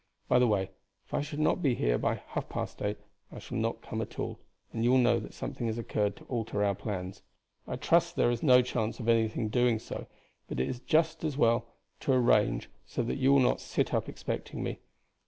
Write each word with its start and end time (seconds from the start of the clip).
By 0.27 0.39
the 0.39 0.47
way, 0.47 0.71
if 1.05 1.13
I 1.13 1.21
should 1.21 1.37
not 1.37 1.61
be 1.61 1.75
here 1.75 1.99
by 1.99 2.15
half 2.29 2.49
past 2.49 2.81
eight 2.81 2.97
I 3.31 3.37
shall 3.37 3.59
not 3.59 3.83
come 3.83 4.01
at 4.01 4.17
all, 4.17 4.39
and 4.73 4.83
you 4.83 4.89
will 4.89 4.97
know 4.97 5.19
that 5.19 5.35
something 5.35 5.67
has 5.67 5.77
occurred 5.77 6.15
to 6.15 6.23
alter 6.23 6.63
our 6.63 6.73
plans. 6.73 7.21
I 7.67 7.75
trust 7.75 8.15
there 8.15 8.31
is 8.31 8.41
no 8.41 8.63
chance 8.63 8.99
of 8.99 9.07
anything 9.07 9.49
doing 9.49 9.77
so, 9.77 10.07
but 10.47 10.59
it 10.59 10.67
is 10.67 10.81
as 11.21 11.37
well 11.37 11.67
to 11.99 12.13
arrange 12.13 12.67
so 12.83 13.03
that 13.03 13.17
you 13.17 13.35
should 13.37 13.43
not 13.43 13.61
sit 13.61 13.93
up 13.93 14.09
expecting 14.09 14.63
me. 14.63 14.79